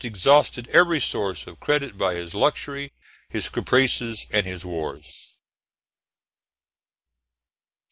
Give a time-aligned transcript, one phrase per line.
[0.03, 2.91] exhausted every source of credit by his luxury,
[3.29, 5.35] his caprices, and his wars.